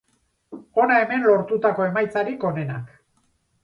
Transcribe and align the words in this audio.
Hona 0.81 0.95
hemen 1.03 1.27
lortutako 1.27 1.87
emaitzarik 1.91 2.51
onenak. 2.53 3.01